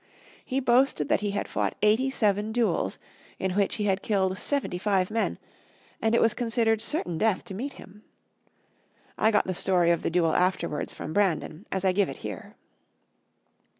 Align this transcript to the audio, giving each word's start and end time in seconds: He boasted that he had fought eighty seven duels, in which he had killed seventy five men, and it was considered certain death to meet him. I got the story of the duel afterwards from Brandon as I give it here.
He 0.43 0.59
boasted 0.59 1.09
that 1.09 1.19
he 1.19 1.29
had 1.29 1.47
fought 1.47 1.77
eighty 1.83 2.09
seven 2.09 2.51
duels, 2.51 2.97
in 3.37 3.51
which 3.51 3.75
he 3.75 3.83
had 3.83 4.01
killed 4.01 4.35
seventy 4.39 4.79
five 4.79 5.11
men, 5.11 5.37
and 6.01 6.15
it 6.15 6.21
was 6.21 6.33
considered 6.33 6.81
certain 6.81 7.19
death 7.19 7.43
to 7.45 7.53
meet 7.53 7.73
him. 7.73 8.01
I 9.15 9.29
got 9.29 9.45
the 9.45 9.53
story 9.53 9.91
of 9.91 10.01
the 10.01 10.09
duel 10.09 10.33
afterwards 10.33 10.91
from 10.91 11.13
Brandon 11.13 11.67
as 11.71 11.85
I 11.85 11.91
give 11.91 12.09
it 12.09 12.17
here. 12.17 12.55